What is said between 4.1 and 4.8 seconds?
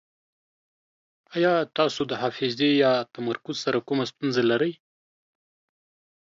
ستونزه لرئ؟